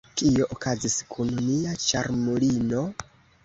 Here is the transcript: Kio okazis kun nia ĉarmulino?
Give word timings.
Kio 0.19 0.47
okazis 0.55 0.95
kun 1.11 1.31
nia 1.43 1.77
ĉarmulino? 1.87 2.87